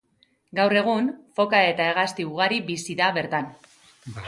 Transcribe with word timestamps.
Gaur 0.59 0.73
egun, 0.79 1.09
foka 1.41 1.59
eta 1.73 1.87
hegazti 1.91 2.27
ugari 2.31 2.59
bizi 2.73 2.99
da 3.05 3.13
bertan. 3.21 3.55